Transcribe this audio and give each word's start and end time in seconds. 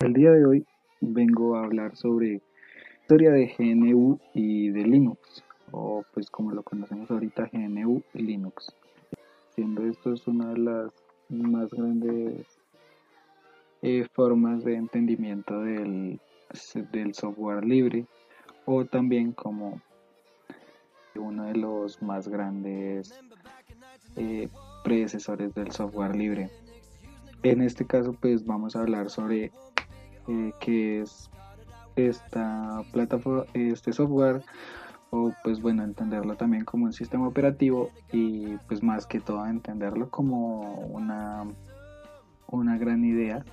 El 0.00 0.12
día 0.12 0.30
de 0.30 0.46
hoy 0.46 0.66
vengo 1.00 1.56
a 1.56 1.64
hablar 1.64 1.96
sobre 1.96 2.40
historia 3.00 3.32
de 3.32 3.52
GNU 3.58 4.20
y 4.32 4.70
de 4.70 4.84
Linux, 4.84 5.42
o 5.72 6.04
pues 6.14 6.30
como 6.30 6.52
lo 6.52 6.62
conocemos 6.62 7.10
ahorita 7.10 7.50
GNU 7.52 8.04
y 8.14 8.22
Linux. 8.22 8.72
Siendo 9.56 9.84
esto 9.84 10.12
es 10.12 10.28
una 10.28 10.50
de 10.50 10.58
las 10.58 10.92
más 11.28 11.72
grandes 11.72 12.46
eh, 13.82 14.06
formas 14.12 14.62
de 14.62 14.76
entendimiento 14.76 15.62
del, 15.62 16.20
del 16.92 17.14
software 17.14 17.64
libre, 17.64 18.06
o 18.66 18.84
también 18.84 19.32
como 19.32 19.80
uno 21.16 21.46
de 21.46 21.54
los 21.54 22.00
más 22.02 22.28
grandes 22.28 23.18
eh, 24.14 24.48
predecesores 24.84 25.52
del 25.54 25.72
software 25.72 26.14
libre. 26.14 26.50
En 27.42 27.62
este 27.62 27.84
caso 27.84 28.12
pues 28.12 28.44
vamos 28.46 28.76
a 28.76 28.80
hablar 28.80 29.10
sobre 29.10 29.50
eh, 30.28 30.52
qué 30.60 31.00
es 31.00 31.30
esta 31.96 32.82
plataforma, 32.92 33.44
este 33.54 33.92
software 33.92 34.42
o 35.10 35.32
pues 35.42 35.60
bueno 35.60 35.84
entenderlo 35.84 36.36
también 36.36 36.64
como 36.64 36.84
un 36.84 36.92
sistema 36.92 37.26
operativo 37.26 37.90
y 38.12 38.56
pues 38.68 38.82
más 38.82 39.06
que 39.06 39.20
todo 39.20 39.46
entenderlo 39.46 40.10
como 40.10 40.74
una 40.84 41.46
una 42.46 42.76
gran 42.78 43.04
idea 43.04 43.44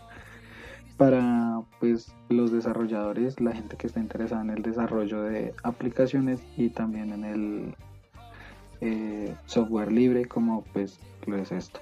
para 0.98 1.62
pues 1.80 2.13
los 2.30 2.52
desarrolladores 2.52 3.40
la 3.40 3.54
gente 3.54 3.77
que 3.77 3.88
está 3.88 3.99
interesada 3.99 4.41
en 4.41 4.49
el 4.49 4.62
desarrollo 4.62 5.23
de 5.23 5.54
aplicaciones 5.63 6.41
y 6.57 6.70
también 6.70 7.12
en 7.13 7.23
el 7.23 7.76
eh, 8.82 9.35
software 9.46 9.91
libre 9.91 10.26
como 10.26 10.63
pues 10.73 10.99
lo 11.26 11.38
es 11.38 11.52
esto. 11.52 11.80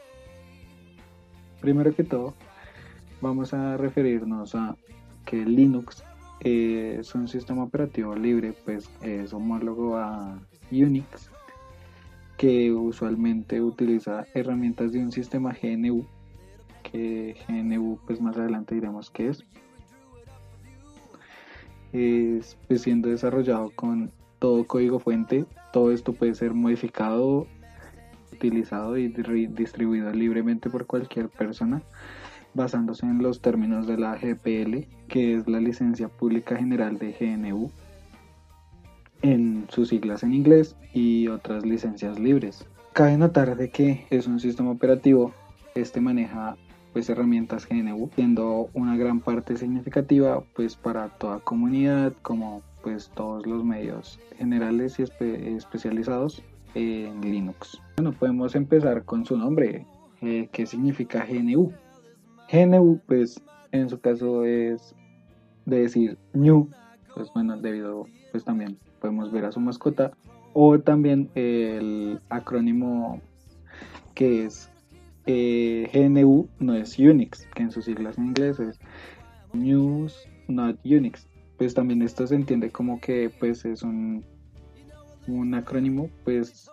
Primero 1.62 1.94
que 1.96 2.04
todo 2.04 2.34
vamos 3.24 3.54
a 3.54 3.78
referirnos 3.78 4.54
a 4.54 4.76
que 5.26 5.46
Linux 5.46 6.04
es 6.42 7.16
un 7.16 7.30
sistema 7.30 7.64
operativo 7.64 8.14
libre, 8.16 8.54
pues 8.66 8.90
es 9.02 9.34
homólogo 9.34 9.96
a 9.96 10.38
Unix, 10.70 11.32
que 12.38 12.72
usualmente 12.74 13.62
utiliza 13.62 14.26
herramientas 14.34 14.92
de 14.92 15.00
un 15.00 15.14
sistema 15.14 15.56
GNU, 15.60 16.06
que 16.84 17.38
GNU 17.48 17.98
pues 18.06 18.20
más 18.20 18.38
adelante 18.38 18.76
diremos 18.76 19.10
qué 19.10 19.30
es. 19.30 19.46
Es 21.94 22.58
pues, 22.68 22.82
siendo 22.82 23.08
desarrollado 23.08 23.72
con 23.74 24.12
todo 24.40 24.68
código 24.68 25.00
fuente, 25.00 25.46
todo 25.72 25.94
esto 25.94 26.12
puede 26.12 26.36
ser 26.36 26.54
modificado, 26.54 27.48
utilizado 28.34 28.98
y 28.98 29.08
distribuido 29.08 30.12
libremente 30.12 30.70
por 30.70 30.86
cualquier 30.86 31.30
persona 31.30 31.82
basándose 32.54 33.06
en 33.06 33.20
los 33.20 33.42
términos 33.42 33.88
de 33.88 33.98
la 33.98 34.16
GPL, 34.16 34.88
que 35.08 35.36
es 35.36 35.48
la 35.48 35.60
licencia 35.60 36.08
pública 36.08 36.56
general 36.56 36.98
de 36.98 37.16
GNU, 37.20 37.72
en 39.22 39.66
sus 39.70 39.90
siglas 39.90 40.24
en 40.24 40.34
inglés 40.34 40.76
y 40.94 41.28
otras 41.30 41.66
licencias 41.66 42.20
libres. 42.20 42.68
Cabe 42.94 43.18
notar 43.18 43.56
de 43.56 43.70
que 43.70 44.06
es 44.10 44.28
un 44.28 44.40
sistema 44.40 44.72
operativo, 44.72 45.34
este 45.74 46.02
maneja 46.02 46.58
pues 46.92 47.10
herramientas 47.10 47.68
GNU, 47.68 48.12
siendo 48.14 48.70
una 48.74 48.96
gran 48.96 49.20
parte 49.20 49.58
significativa 49.58 50.44
pues 50.56 50.76
para 50.76 51.10
toda 51.10 51.40
comunidad 51.40 52.14
como 52.22 52.62
pues 52.84 53.10
todos 53.16 53.48
los 53.48 53.64
medios 53.64 54.20
generales 54.38 55.00
y 55.00 55.04
especializados 55.04 56.44
en 56.76 57.22
Linux. 57.22 57.82
Bueno, 57.98 58.12
podemos 58.12 58.56
empezar 58.56 59.06
con 59.06 59.26
su 59.26 59.38
nombre, 59.38 59.88
eh, 60.22 60.50
¿qué 60.52 60.66
significa 60.66 61.26
GNU? 61.26 61.72
GNU, 62.54 63.02
pues 63.08 63.42
en 63.72 63.90
su 63.90 64.00
caso 64.00 64.46
es 64.46 64.96
de 65.66 65.82
decir 65.82 66.18
New, 66.34 66.70
pues 67.16 67.30
bueno, 67.34 67.60
debido, 67.60 68.06
pues 68.32 68.46
también 68.46 68.78
podemos 69.02 69.32
ver 69.32 69.46
a 69.46 69.52
su 69.52 69.60
mascota, 69.60 70.12
o 70.54 70.80
también 70.80 71.32
el 71.34 72.20
acrónimo 72.30 73.20
que 74.14 74.46
es 74.46 74.70
eh, 75.26 75.90
GNU, 75.92 76.48
no 76.60 76.76
es 76.76 77.00
Unix, 77.00 77.48
que 77.56 77.64
en 77.64 77.72
sus 77.72 77.86
siglas 77.86 78.20
en 78.20 78.28
inglés 78.28 78.60
es 78.60 78.80
News 79.54 80.28
Not 80.48 80.78
Unix. 80.86 81.28
Pues 81.58 81.74
también 81.74 82.04
esto 82.04 82.28
se 82.28 82.36
entiende 82.36 82.70
como 82.70 83.00
que 83.00 83.32
pues 83.40 83.66
es 83.66 83.82
un, 83.82 84.24
un 85.28 85.56
acrónimo, 85.56 86.10
pues 86.24 86.70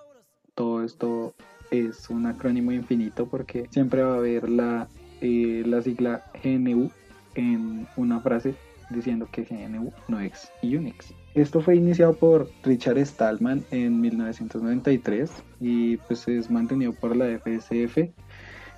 todo 0.55 0.85
esto 0.85 1.35
es 1.71 2.11
un 2.11 2.27
acrónimo 2.27 2.73
infinito 2.73 3.27
porque 3.27 3.67
siempre 3.71 4.03
va 4.03 4.15
a 4.15 4.19
haber 4.19 4.51
la 4.51 4.89
eh, 5.21 5.63
la 5.67 5.83
sigla 5.83 6.25
GNU 6.43 6.91
en 7.35 7.87
una 7.97 8.21
frase 8.21 8.55
diciendo 8.91 9.29
que 9.31 9.45
GNU 9.45 9.93
no 10.09 10.21
es 10.21 10.51
Unix. 10.63 11.15
Esto 11.35 11.61
fue 11.61 11.77
iniciado 11.77 12.15
por 12.15 12.51
Richard 12.65 12.99
Stallman 13.07 13.65
en 13.71 14.01
1993 14.01 15.31
y 15.61 15.97
pues 15.99 16.27
es 16.27 16.51
mantenido 16.51 16.93
por 16.93 17.17
la 17.17 17.27
FSF 17.39 18.11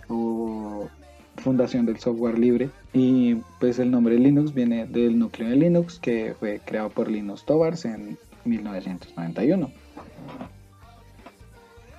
o 0.08 0.88
Fundación 1.36 1.86
del 1.86 1.98
Software 1.98 2.38
Libre 2.38 2.68
y 2.92 3.36
pues 3.58 3.78
el 3.78 3.90
nombre 3.90 4.18
Linux 4.18 4.52
viene 4.52 4.86
del 4.86 5.18
núcleo 5.18 5.48
de 5.48 5.56
Linux 5.56 5.98
que 5.98 6.34
fue 6.38 6.60
creado 6.62 6.90
por 6.90 7.10
Linus 7.10 7.46
Torvalds 7.46 7.86
en 7.86 8.18
1991. 8.44 9.70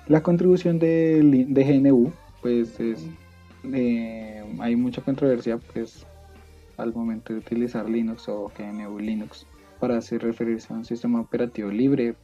La 0.06 0.22
contribución 0.22 0.78
de, 0.78 1.46
de 1.48 1.64
GNU 1.64 2.12
pues 2.42 2.78
es 2.78 3.04
eh, 3.72 4.44
hay 4.60 4.76
mucha 4.76 5.02
controversia 5.02 5.58
pues 5.58 6.06
al 6.76 6.92
momento 6.92 7.32
de 7.32 7.38
utilizar 7.38 7.88
Linux 7.88 8.28
o 8.28 8.50
GNU 8.56 8.98
Linux 8.98 9.46
para 9.80 9.98
hacer 9.98 10.22
referirse 10.22 10.72
a 10.72 10.76
un 10.76 10.84
sistema 10.84 11.20
operativo 11.20 11.70
libre 11.70 12.16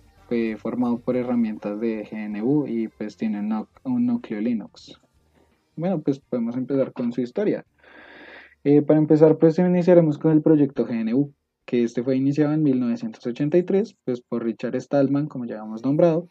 formado 0.58 0.98
por 0.98 1.16
herramientas 1.16 1.80
de 1.80 2.08
GNU 2.10 2.66
y 2.66 2.88
pues 2.88 3.16
tiene 3.16 3.40
un 3.82 4.06
núcleo 4.06 4.40
Linux. 4.40 5.00
Bueno, 5.76 6.00
pues 6.00 6.20
podemos 6.20 6.56
empezar 6.56 6.92
con 6.92 7.12
su 7.12 7.20
historia. 7.20 7.64
Eh, 8.62 8.82
para 8.82 8.98
empezar, 8.98 9.38
pues 9.38 9.58
iniciaremos 9.58 10.18
con 10.18 10.32
el 10.32 10.42
proyecto 10.42 10.86
GNU, 10.86 11.32
que 11.64 11.82
este 11.82 12.02
fue 12.02 12.16
iniciado 12.16 12.52
en 12.52 12.62
1983 12.62 13.96
pues 14.04 14.20
por 14.20 14.44
Richard 14.44 14.80
Stallman, 14.80 15.26
como 15.26 15.46
ya 15.46 15.58
hemos 15.58 15.82
nombrado, 15.84 16.28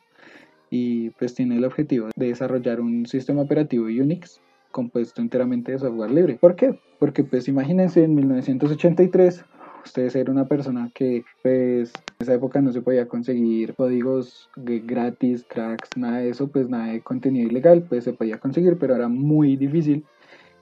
y 0.70 1.10
pues 1.12 1.34
tiene 1.34 1.58
el 1.58 1.66
objetivo 1.66 2.08
de 2.16 2.28
desarrollar 2.28 2.80
un 2.80 3.06
sistema 3.06 3.42
operativo 3.42 3.86
Unix 3.86 4.40
compuesto 4.72 5.22
enteramente 5.22 5.72
de 5.72 5.80
software 5.80 6.12
libre. 6.12 6.38
¿Por 6.40 6.56
qué? 6.56 6.80
Porque 7.00 7.24
pues 7.24 7.48
imagínense 7.48 8.04
en 8.04 8.16
1983 8.16 9.46
ustedes 9.86 10.14
ser 10.14 10.30
una 10.30 10.46
persona 10.46 10.92
que 10.94 11.24
pues 11.42 11.94
en 11.94 12.16
esa 12.24 12.34
época 12.34 12.62
no 12.62 12.72
se 12.72 12.82
podía 12.82 13.08
conseguir 13.08 13.76
códigos 13.76 14.50
gratis, 14.56 15.46
cracks, 15.48 15.90
nada 15.96 16.18
de 16.18 16.30
eso, 16.30 16.48
pues 16.48 16.70
nada 16.70 16.88
de 16.88 17.02
contenido 17.02 17.48
ilegal, 17.48 17.84
pues 17.84 18.04
se 18.04 18.14
podía 18.14 18.40
conseguir, 18.40 18.78
pero 18.78 18.96
era 18.96 19.08
muy 19.08 19.56
difícil 19.56 20.06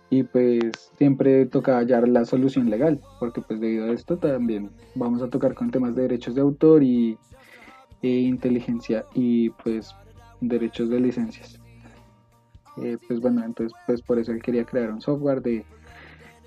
y 0.09 0.23
pues 0.23 0.91
siempre 0.97 1.45
tocaba 1.45 1.79
hallar 1.79 2.07
la 2.07 2.25
solución 2.25 2.69
legal, 2.69 3.01
porque 3.19 3.41
pues 3.41 3.59
debido 3.59 3.85
a 3.85 3.91
esto 3.91 4.17
también 4.17 4.69
vamos 4.95 5.21
a 5.21 5.29
tocar 5.29 5.53
con 5.53 5.71
temas 5.71 5.95
de 5.95 6.03
derechos 6.03 6.35
de 6.35 6.41
autor 6.41 6.83
y 6.83 7.17
e 8.01 8.09
inteligencia 8.09 9.05
y 9.13 9.49
pues 9.49 9.93
derechos 10.39 10.89
de 10.89 10.99
licencias. 10.99 11.59
Eh, 12.81 12.97
pues 13.07 13.19
bueno, 13.19 13.43
entonces 13.43 13.77
pues 13.85 14.01
por 14.01 14.19
eso 14.19 14.31
él 14.31 14.41
quería 14.41 14.63
crear 14.63 14.91
un 14.91 15.01
software 15.01 15.41
de 15.41 15.65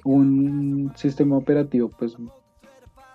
un 0.05 0.93
sistema 0.95 1.37
operativo 1.37 1.91
pues 1.99 2.17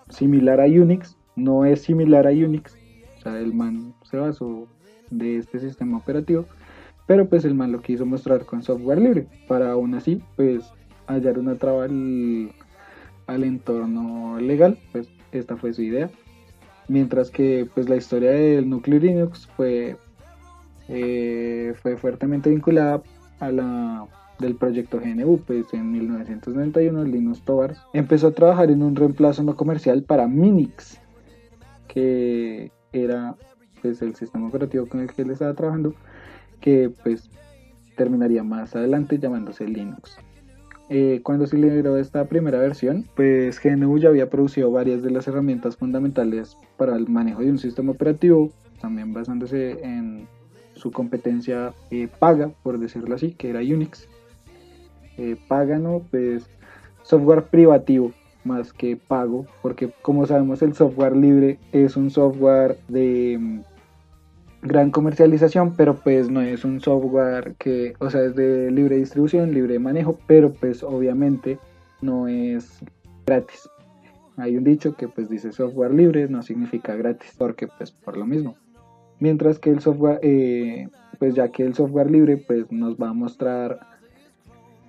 similar 0.09 0.59
a 0.59 0.65
Unix, 0.65 1.17
no 1.35 1.65
es 1.65 1.81
similar 1.81 2.27
a 2.27 2.31
Unix, 2.31 2.77
o 3.17 3.21
sea, 3.21 3.39
el 3.39 3.53
man 3.53 3.93
se 4.03 4.17
basó 4.17 4.67
de 5.09 5.37
este 5.37 5.59
sistema 5.59 5.97
operativo, 5.97 6.45
pero 7.07 7.27
pues 7.27 7.45
el 7.45 7.55
man 7.55 7.71
lo 7.71 7.81
quiso 7.81 8.05
mostrar 8.05 8.45
con 8.45 8.63
software 8.63 8.99
libre, 8.99 9.27
para 9.47 9.71
aún 9.71 9.95
así 9.95 10.21
pues 10.35 10.65
hallar 11.07 11.39
una 11.39 11.55
traba 11.55 11.85
al, 11.85 12.51
al 13.27 13.43
entorno 13.43 14.39
legal, 14.39 14.77
pues 14.91 15.07
esta 15.31 15.55
fue 15.57 15.73
su 15.73 15.81
idea. 15.81 16.09
Mientras 16.87 17.31
que 17.31 17.67
pues 17.73 17.89
la 17.89 17.95
historia 17.95 18.31
del 18.31 18.69
núcleo 18.69 18.99
Linux 18.99 19.47
fue 19.55 19.97
eh, 20.87 21.73
fue 21.81 21.97
fuertemente 21.97 22.49
vinculada 22.49 23.01
a 23.39 23.51
la 23.51 24.07
del 24.39 24.55
proyecto 24.55 24.99
GNU, 24.99 25.39
pues 25.45 25.73
en 25.73 25.91
1991 25.91 27.03
Linus 27.05 27.41
Torvalds 27.43 27.81
empezó 27.93 28.27
a 28.27 28.31
trabajar 28.31 28.69
en 28.69 28.83
un 28.83 28.95
reemplazo 28.95 29.43
no 29.43 29.55
comercial 29.55 30.03
para 30.03 30.27
Minix, 30.27 30.99
que 31.87 32.71
era 32.91 33.35
pues 33.81 34.01
el 34.01 34.15
sistema 34.15 34.47
operativo 34.47 34.87
con 34.87 35.01
el 35.01 35.11
que 35.11 35.21
él 35.21 35.31
estaba 35.31 35.53
trabajando, 35.53 35.93
que 36.59 36.91
pues 37.03 37.29
terminaría 37.95 38.43
más 38.43 38.75
adelante 38.75 39.19
llamándose 39.19 39.67
Linux. 39.67 40.17
Eh, 40.89 41.21
cuando 41.23 41.47
se 41.47 41.57
liberó 41.57 41.97
esta 41.97 42.25
primera 42.25 42.59
versión, 42.59 43.05
pues 43.15 43.59
GNU 43.59 43.97
ya 43.97 44.09
había 44.09 44.29
producido 44.29 44.69
varias 44.69 45.01
de 45.01 45.09
las 45.09 45.27
herramientas 45.27 45.77
fundamentales 45.77 46.57
para 46.77 46.95
el 46.95 47.07
manejo 47.07 47.41
de 47.41 47.49
un 47.49 47.57
sistema 47.57 47.91
operativo, 47.91 48.51
también 48.81 49.13
basándose 49.13 49.83
en 49.83 50.27
su 50.75 50.91
competencia 50.91 51.73
eh, 51.91 52.07
paga, 52.19 52.51
por 52.63 52.79
decirlo 52.79 53.15
así, 53.15 53.31
que 53.31 53.49
era 53.49 53.59
Unix. 53.59 54.07
Eh, 55.17 55.37
Pagano, 55.47 56.01
pues 56.11 56.49
software 57.03 57.43
privativo, 57.43 58.11
más 58.43 58.73
que 58.73 58.97
pago, 58.97 59.45
porque 59.61 59.91
como 60.01 60.25
sabemos 60.25 60.61
el 60.61 60.73
software 60.73 61.15
libre 61.15 61.57
es 61.71 61.95
un 61.95 62.11
software 62.11 62.77
de 62.87 63.37
mm, 63.39 63.59
gran 64.63 64.91
comercialización, 64.91 65.75
pero 65.75 65.95
pues 65.95 66.29
no 66.29 66.41
es 66.41 66.65
un 66.65 66.81
software 66.81 67.55
que, 67.57 67.93
o 67.99 68.09
sea, 68.09 68.23
es 68.23 68.35
de 68.35 68.71
libre 68.71 68.97
distribución, 68.97 69.53
libre 69.53 69.79
manejo, 69.79 70.19
pero 70.27 70.51
pues 70.53 70.83
obviamente 70.83 71.59
no 72.01 72.27
es 72.27 72.79
gratis. 73.25 73.69
Hay 74.37 74.57
un 74.57 74.65
dicho 74.65 74.95
que 74.95 75.07
pues 75.07 75.29
dice 75.29 75.53
software 75.53 75.93
libre 75.93 76.27
no 76.27 76.43
significa 76.43 76.95
gratis, 76.95 77.33
porque 77.37 77.67
pues 77.67 77.91
por 77.91 78.17
lo 78.17 78.25
mismo. 78.25 78.57
Mientras 79.19 79.59
que 79.59 79.69
el 79.69 79.79
software, 79.79 80.19
eh, 80.23 80.89
pues 81.19 81.35
ya 81.35 81.49
que 81.49 81.63
el 81.63 81.73
software 81.73 82.11
libre 82.11 82.37
pues 82.37 82.71
nos 82.71 82.95
va 82.95 83.09
a 83.09 83.13
mostrar 83.13 83.79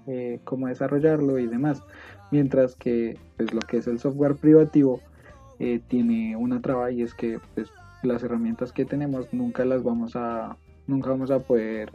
eh, 0.06 0.40
cómo 0.44 0.67
desarrollarlo 0.69 1.38
y 1.38 1.46
demás. 1.46 1.82
Mientras 2.31 2.75
que 2.75 3.19
pues 3.37 3.55
lo 3.55 3.61
que 3.61 3.78
es 3.78 3.87
el 3.87 3.99
software 3.99 4.37
privativo 4.37 5.00
eh, 5.58 5.81
tiene 5.88 6.37
una 6.37 6.61
traba 6.61 6.90
y 6.90 7.02
es 7.02 7.14
que 7.14 7.38
pues 7.55 7.69
las 8.02 8.23
herramientas 8.23 8.73
que 8.73 8.84
tenemos 8.84 9.32
nunca 9.32 9.64
las 9.64 9.82
vamos 9.82 10.14
a, 10.14 10.56
nunca 10.87 11.11
vamos 11.11 11.31
a 11.31 11.38
poder 11.40 11.90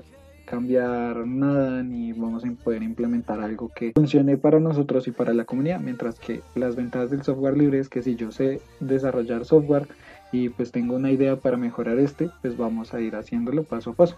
cambiar 0.45 1.27
nada 1.27 1.83
ni 1.83 2.11
vamos 2.11 2.43
a 2.43 2.51
poder 2.63 2.83
implementar 2.83 3.39
algo 3.39 3.69
que 3.69 3.93
funcione 3.93 4.37
para 4.37 4.59
nosotros 4.59 5.07
y 5.07 5.11
para 5.11 5.33
la 5.33 5.45
comunidad 5.45 5.79
mientras 5.79 6.19
que 6.19 6.41
las 6.55 6.75
ventajas 6.75 7.11
del 7.11 7.23
software 7.23 7.55
libre 7.55 7.79
es 7.79 7.87
que 7.87 8.01
si 8.01 8.15
yo 8.15 8.31
sé 8.31 8.59
desarrollar 8.79 9.45
software 9.45 9.87
y 10.31 10.49
pues 10.49 10.71
tengo 10.71 10.95
una 10.95 11.11
idea 11.11 11.35
para 11.35 11.57
mejorar 11.57 11.99
este 11.99 12.29
pues 12.41 12.57
vamos 12.57 12.93
a 12.93 13.01
ir 13.01 13.15
haciéndolo 13.15 13.63
paso 13.63 13.91
a 13.91 13.93
paso. 13.93 14.15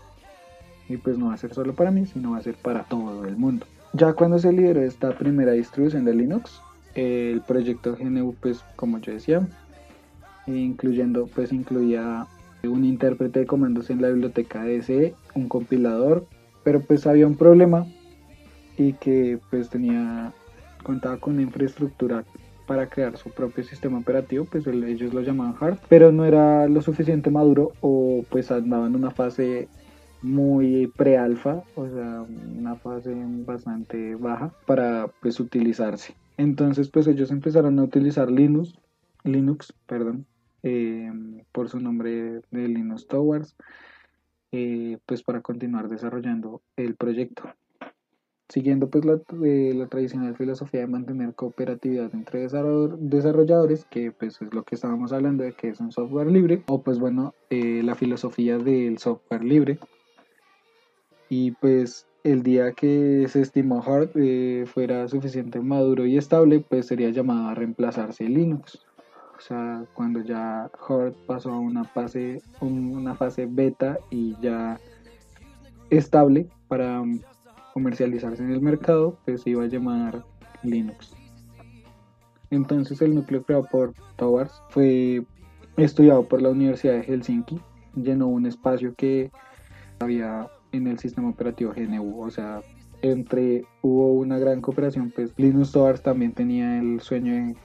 Y 0.90 0.98
pues 0.98 1.18
no 1.18 1.28
va 1.28 1.34
a 1.34 1.38
ser 1.38 1.54
solo 1.54 1.74
para 1.74 1.92
mí 1.92 2.06
sino 2.06 2.32
va 2.32 2.38
a 2.38 2.44
ser 2.44 2.56
para 2.56 2.84
todo 2.84 3.26
el 3.26 3.38
mundo. 3.38 3.66
Ya 3.94 4.14
cuando 4.14 4.40
se 4.40 4.52
liberó 4.52 4.82
esta 4.82 5.18
primera 5.18 5.54
distribución 5.54 6.06
de 6.06 6.16
Linux 6.16 6.62
el 6.96 7.42
proyecto 7.42 7.96
GNU 7.96 8.36
pues 8.40 8.64
como 8.76 9.00
yo 9.00 9.14
decía 9.14 9.48
incluyendo 10.46 11.28
pues 11.28 11.54
incluía 11.54 12.28
un 12.68 12.86
intérprete 12.86 13.42
de 13.42 13.46
comandos 13.46 13.90
en 13.90 14.02
la 14.02 14.10
biblioteca 14.10 14.64
DSE, 14.64 15.16
un 15.36 15.50
compilador, 15.50 16.26
pero 16.64 16.82
pues 16.82 17.06
había 17.06 17.28
un 17.28 17.36
problema 17.36 17.86
y 18.78 18.94
que 18.94 19.40
pues 19.50 19.70
tenía 19.70 20.34
contaba 20.82 21.18
con 21.18 21.34
una 21.34 21.44
infraestructura 21.44 22.24
para 22.66 22.90
crear 22.90 23.18
su 23.18 23.30
propio 23.30 23.64
sistema 23.64 24.00
operativo, 24.00 24.46
pues 24.46 24.66
ellos 24.68 25.14
lo 25.14 25.22
llamaban 25.22 25.56
hard, 25.60 25.80
pero 25.90 26.12
no 26.12 26.26
era 26.26 26.68
lo 26.68 26.82
suficiente 26.82 27.30
maduro 27.30 27.72
o 27.82 28.24
pues 28.30 28.52
andaba 28.52 28.88
en 28.88 28.96
una 28.96 29.12
fase 29.12 29.68
muy 30.22 30.88
pre-alfa, 30.96 31.64
o 31.76 31.88
sea, 31.90 32.26
una 32.58 32.76
fase 32.76 33.14
bastante 33.46 34.16
baja 34.16 34.54
para 34.66 35.10
pues 35.22 35.40
utilizarse. 35.40 36.16
Entonces 36.38 36.90
pues 36.90 37.08
ellos 37.08 37.32
empezaron 37.32 37.78
a 37.80 37.84
utilizar 37.84 38.32
Linux, 38.32 38.74
Linux, 39.24 39.74
perdón, 39.86 40.26
Em, 40.64 41.44
por 41.52 41.68
su 41.70 41.80
nombre 41.82 42.42
de 42.50 42.68
Linux 42.70 43.06
Towers, 43.08 43.54
eh, 44.54 44.98
pues 45.06 45.22
para 45.22 45.42
continuar 45.42 45.90
desarrollando 45.90 46.62
el 46.78 46.96
proyecto. 46.96 47.54
Siguiendo 48.54 48.88
pues 48.88 49.04
la, 49.04 49.20
eh, 49.44 49.74
la, 49.76 49.88
tradicional 49.88 50.36
filosofía 50.36 50.82
de 50.82 50.86
mantener 50.86 51.34
cooperatividad 51.34 52.14
entre 52.14 52.42
desarrolladores, 52.42 53.86
que 53.86 54.12
pues 54.12 54.40
es 54.44 54.54
lo 54.54 54.62
que 54.62 54.76
estábamos 54.76 55.12
hablando 55.12 55.44
de 55.44 55.54
que 55.54 55.70
es 55.70 55.80
un 55.80 55.92
software 55.92 56.28
libre, 56.28 56.62
o 56.68 56.84
pues 56.84 57.00
bueno, 57.00 57.34
eh, 57.50 57.82
la 57.84 57.96
filosofía 57.96 58.60
del 58.60 59.00
software 59.00 59.44
libre. 59.44 59.80
Y 61.30 61.50
pues 61.54 62.06
el 62.24 62.44
día 62.44 62.74
que 62.74 63.26
se 63.28 63.42
estimó 63.42 63.82
Hard 63.82 64.12
fuera 64.68 65.08
suficiente 65.08 65.60
maduro 65.60 66.06
y 66.06 66.18
estable, 66.18 66.60
pues 66.60 66.86
sería 66.86 67.10
llamado 67.10 67.48
a 67.48 67.56
reemplazarse 67.56 68.30
Linux 68.30 68.86
o 69.36 69.42
sea, 69.42 69.84
cuando 69.94 70.22
ya 70.22 70.70
Horde 70.88 71.16
pasó 71.26 71.52
a 71.52 71.60
una 71.60 71.86
fase, 71.86 72.42
una 72.62 73.16
fase 73.16 73.48
beta 73.50 73.98
y 74.10 74.38
ya 74.40 74.80
estable 75.90 76.48
para 76.68 77.04
comercializarse 77.74 78.44
en 78.44 78.52
el 78.52 78.62
mercado, 78.62 79.18
pues 79.26 79.42
se 79.42 79.50
iba 79.50 79.64
a 79.64 79.68
llamar 79.68 80.24
Linux. 80.62 81.16
Entonces 82.52 83.02
el 83.02 83.16
núcleo 83.16 83.44
creado 83.44 83.68
por 83.72 83.94
Towers 84.16 84.62
fue 84.70 85.26
estudiado 85.78 86.28
por 86.28 86.42
la 86.42 86.50
Universidad 86.50 86.94
de 86.94 87.04
Helsinki, 87.04 87.60
llenó 87.96 88.28
un 88.28 88.46
espacio 88.46 88.94
que 88.96 89.32
había 90.00 90.48
en 90.72 90.88
el 90.88 91.00
sistema 91.00 91.30
operativo 91.30 91.74
GNU, 91.76 92.22
o 92.22 92.30
sea, 92.30 92.62
entre 93.02 93.66
hubo 93.82 94.14
una 94.14 94.38
gran 94.38 94.62
cooperación, 94.62 95.12
pues 95.12 95.34
Linux 95.38 95.72
Towers 95.72 96.04
también 96.04 96.32
tenía 96.32 96.80
el 96.80 97.02
sueño 97.02 97.34
de 97.34 97.56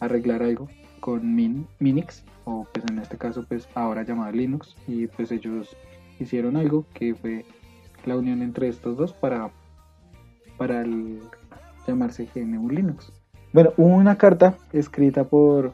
arreglar 0.00 0.42
algo 0.42 0.68
con 1.00 1.34
Minix 1.34 2.24
o 2.44 2.66
pues 2.72 2.84
en 2.90 2.98
este 2.98 3.16
caso 3.16 3.44
pues 3.48 3.68
ahora 3.74 4.04
llamado 4.04 4.32
Linux 4.32 4.76
y 4.86 5.06
pues 5.06 5.30
ellos 5.30 5.76
hicieron 6.18 6.56
algo 6.56 6.86
que 6.94 7.14
fue 7.14 7.44
la 8.08 8.16
unión 8.16 8.42
entre 8.42 8.68
estos 8.68 8.96
dos 8.96 9.12
para 9.12 9.50
para 10.56 10.84
llamarse 11.86 12.28
GNU 12.34 12.68
Linux. 12.68 13.12
Bueno, 13.52 13.72
hubo 13.76 13.94
una 13.94 14.18
carta 14.18 14.58
escrita 14.72 15.24
por 15.24 15.72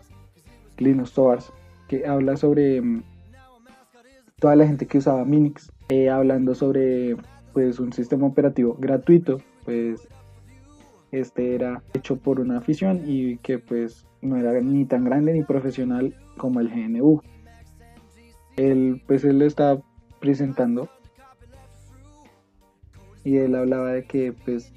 Linux 0.78 1.12
Torvalds 1.12 1.52
que 1.88 2.06
habla 2.06 2.36
sobre 2.36 2.80
mm, 2.80 3.02
toda 4.38 4.56
la 4.56 4.66
gente 4.66 4.86
que 4.86 4.98
usaba 4.98 5.24
Minix, 5.24 5.72
eh, 5.88 6.10
hablando 6.10 6.54
sobre 6.54 7.16
pues 7.52 7.78
un 7.78 7.92
sistema 7.92 8.26
operativo 8.26 8.76
gratuito, 8.78 9.38
pues 9.64 10.06
este 11.12 11.54
era 11.54 11.82
hecho 11.94 12.16
por 12.16 12.40
una 12.40 12.58
afición 12.58 13.02
y 13.06 13.38
que 13.38 13.58
pues 13.58 14.06
no 14.20 14.36
era 14.36 14.60
ni 14.60 14.84
tan 14.84 15.04
grande 15.04 15.32
ni 15.32 15.42
profesional 15.42 16.14
como 16.36 16.60
el 16.60 16.68
GNU. 16.68 17.22
Él 18.56 19.02
pues 19.06 19.24
él 19.24 19.38
lo 19.38 19.46
estaba 19.46 19.80
presentando 20.20 20.88
y 23.24 23.38
él 23.38 23.54
hablaba 23.54 23.92
de 23.92 24.04
que 24.04 24.32
pues 24.44 24.72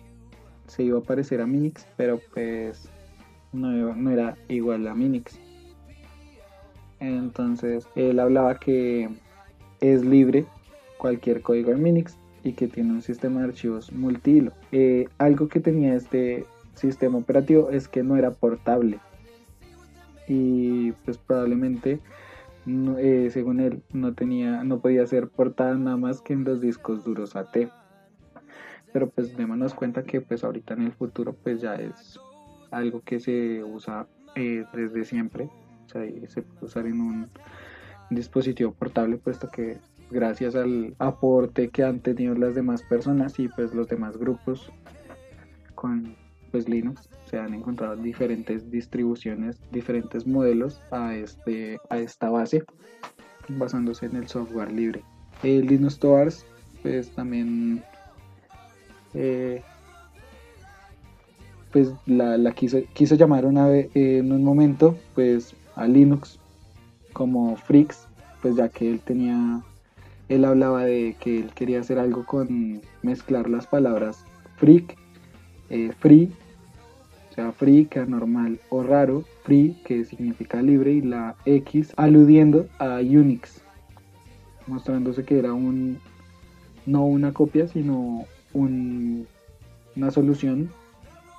se 0.67 0.83
iba 0.83 0.99
a 0.99 1.03
parecer 1.03 1.41
a 1.41 1.47
Minix, 1.47 1.85
pero 1.97 2.19
pues 2.33 2.89
no, 3.53 4.09
era 4.11 4.37
igual 4.47 4.87
a 4.87 4.95
Minix. 4.95 5.39
Entonces 6.99 7.87
él 7.95 8.19
hablaba 8.19 8.59
que 8.59 9.09
es 9.81 10.03
libre 10.03 10.45
cualquier 10.97 11.41
código 11.41 11.71
en 11.71 11.83
Minix 11.83 12.17
y 12.43 12.53
que 12.53 12.67
tiene 12.67 12.91
un 12.91 13.01
sistema 13.01 13.41
de 13.41 13.47
archivos 13.47 13.91
multihilo. 13.91 14.51
Eh, 14.71 15.07
algo 15.17 15.47
que 15.47 15.59
tenía 15.59 15.95
este 15.95 16.45
sistema 16.73 17.17
operativo 17.17 17.69
es 17.69 17.87
que 17.87 18.03
no 18.03 18.17
era 18.17 18.31
portable 18.31 18.99
y 20.27 20.91
pues 21.05 21.17
probablemente 21.17 21.99
eh, 22.99 23.29
según 23.31 23.59
él 23.59 23.81
no 23.93 24.13
tenía 24.13 24.63
no 24.63 24.79
podía 24.79 25.07
ser 25.07 25.29
portada 25.29 25.75
nada 25.75 25.97
más 25.97 26.21
que 26.21 26.33
en 26.33 26.43
los 26.43 26.59
discos 26.59 27.03
duros 27.05 27.35
AT 27.35 27.55
pero 28.97 29.11
pues 29.11 29.37
démonos 29.37 29.75
cuenta 29.75 30.01
que 30.01 30.21
pues 30.21 30.43
ahorita 30.43 30.73
en 30.73 30.81
el 30.81 30.91
futuro 30.91 31.31
pues 31.31 31.61
ya 31.61 31.75
es 31.75 32.19
algo 32.71 33.01
que 33.01 33.19
se 33.19 33.63
usa 33.63 34.07
eh, 34.33 34.65
desde 34.73 35.05
siempre. 35.05 35.51
O 35.85 35.89
sea 35.89 36.01
se 36.27 36.41
puede 36.41 36.65
usar 36.65 36.87
en 36.87 37.01
un 37.01 37.29
dispositivo 38.09 38.71
portable 38.71 39.17
puesto 39.17 39.51
que 39.51 39.77
gracias 40.09 40.55
al 40.55 40.95
aporte 40.97 41.69
que 41.69 41.83
han 41.83 41.99
tenido 41.99 42.33
las 42.33 42.55
demás 42.55 42.81
personas 42.81 43.37
y 43.37 43.49
pues 43.49 43.71
los 43.75 43.87
demás 43.87 44.17
grupos 44.17 44.71
con 45.75 46.15
pues 46.49 46.67
Linux 46.67 47.07
se 47.27 47.37
han 47.37 47.53
encontrado 47.53 47.95
diferentes 47.97 48.71
distribuciones 48.71 49.61
diferentes 49.71 50.25
modelos 50.25 50.81
a 50.89 51.13
este 51.13 51.77
a 51.91 51.99
esta 51.99 52.31
base 52.31 52.63
basándose 53.47 54.07
en 54.07 54.15
el 54.15 54.27
software 54.27 54.71
libre. 54.71 55.03
El 55.43 55.67
Linux 55.67 55.99
Torvalds 55.99 56.43
pues 56.81 57.11
también 57.11 57.83
eh, 59.17 59.61
pues 61.71 61.91
la, 62.05 62.51
quiso, 62.53 62.79
quiso, 62.93 63.15
llamar 63.15 63.45
una 63.45 63.67
vez 63.67 63.89
en 63.93 64.31
un 64.31 64.43
momento 64.43 64.97
pues 65.15 65.55
a 65.75 65.87
Linux 65.87 66.39
como 67.13 67.55
Freaks 67.55 68.07
pues 68.41 68.55
ya 68.55 68.69
que 68.69 68.89
él 68.89 68.99
tenía 68.99 69.61
él 70.29 70.45
hablaba 70.45 70.85
de 70.85 71.15
que 71.19 71.39
él 71.39 71.51
quería 71.53 71.79
hacer 71.79 71.99
algo 71.99 72.25
con 72.25 72.81
mezclar 73.01 73.49
las 73.49 73.67
palabras 73.67 74.25
freak, 74.57 74.97
eh, 75.69 75.91
free, 75.99 76.31
o 77.31 77.33
sea, 77.33 77.51
free, 77.51 77.85
que 77.85 77.99
anormal 77.99 78.59
o 78.69 78.83
raro, 78.83 79.23
free, 79.43 79.77
que 79.85 80.03
significa 80.03 80.61
libre, 80.61 80.93
y 80.93 81.01
la 81.01 81.35
X 81.45 81.93
aludiendo 81.95 82.67
a 82.79 82.97
Unix, 82.97 83.61
mostrándose 84.65 85.23
que 85.23 85.39
era 85.39 85.53
un, 85.53 85.99
no 86.85 87.05
una 87.05 87.31
copia, 87.33 87.67
sino 87.67 88.25
un, 88.53 89.27
una 89.95 90.11
solución 90.11 90.69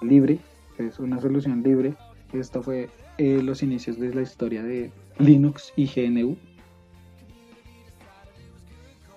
libre, 0.03 0.39
es 0.79 0.99
una 0.99 1.21
solución 1.21 1.63
libre. 1.63 1.95
Esto 2.33 2.63
fue 2.63 2.89
eh, 3.19 3.43
los 3.43 3.63
inicios 3.63 3.99
de 3.99 4.15
la 4.15 4.23
historia 4.23 4.63
de 4.63 4.91
Linux 5.19 5.73
y 5.77 5.87
GNU 5.87 6.37